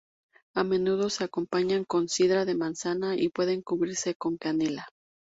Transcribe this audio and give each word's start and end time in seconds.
A 0.55 0.63
menudo 0.63 1.11
se 1.11 1.23
acompañan 1.23 1.83
con 1.85 2.09
sidra 2.09 2.43
de 2.43 2.55
manzana 2.55 3.15
y 3.17 3.29
puede 3.29 3.61
cubrirse 3.61 4.15
con 4.15 4.35
canela. 4.35 4.87